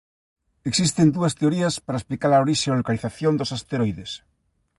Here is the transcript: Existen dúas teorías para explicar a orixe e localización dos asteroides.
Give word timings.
Existen 0.69 1.07
dúas 1.15 1.33
teorías 1.39 1.75
para 1.85 1.99
explicar 2.01 2.31
a 2.33 2.41
orixe 2.45 2.67
e 2.69 2.75
localización 2.79 3.33
dos 3.35 3.53
asteroides. 3.57 4.11